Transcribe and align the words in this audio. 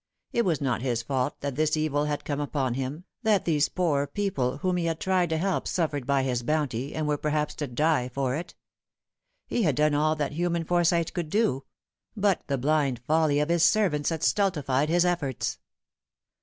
It 0.33 0.45
was 0.45 0.59
not 0.61 0.81
his 0.81 1.03
fault 1.03 1.39
that 1.41 1.55
this 1.55 1.77
evil 1.77 2.05
had 2.05 2.25
come 2.25 2.39
upon 2.39 2.73
him, 2.73 3.03
that 3.21 3.45
these 3.45 3.69
poor 3.69 4.07
people 4.07 4.57
whom 4.57 4.77
he 4.77 4.85
had 4.85 4.99
tried 4.99 5.29
to 5.29 5.37
help 5.37 5.67
suffered 5.67 6.07
by 6.07 6.23
his 6.23 6.41
bounty, 6.41 6.95
and 6.95 7.07
were 7.07 7.19
perhaps 7.19 7.53
to 7.57 7.67
die 7.67 8.09
for 8.09 8.33
it. 8.35 8.55
He 9.45 9.61
had 9.61 9.75
done 9.75 9.93
all 9.93 10.15
that 10.15 10.31
human 10.31 10.63
fore 10.63 10.83
Bight 10.89 11.13
could 11.13 11.29
do; 11.29 11.65
but 12.17 12.41
the 12.47 12.57
blind 12.57 12.97
folly 13.05 13.39
of 13.39 13.49
his 13.49 13.63
servants 13.63 14.09
had 14.09 14.23
stultified 14.23 14.89
his 14.89 15.05
efforts. 15.05 15.59